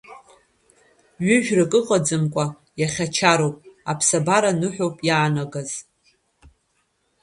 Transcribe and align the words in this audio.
Ҩыжәрак 1.27 1.71
ыҟаӡамкәа, 1.79 2.45
иахьа 2.81 3.05
чароуп, 3.15 3.55
аԥсабара 3.91 4.59
ныҳәоуп 4.59 4.97
иаанагаз. 5.07 5.69